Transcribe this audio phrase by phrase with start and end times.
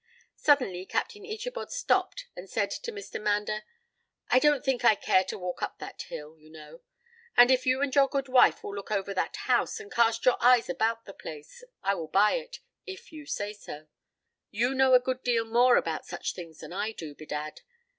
[0.37, 3.21] Suddenly Captain Ichabod stopped and said to Mr.
[3.21, 3.65] Mander:
[4.29, 6.81] "I don't think I care to walk up that hill, you know;
[7.37, 10.37] and if you and your good wife will look over that house and cast your
[10.43, 13.89] eyes about the place, I will buy it, if you say so:
[14.49, 17.61] you know a good deal more about such things than I do, bedad.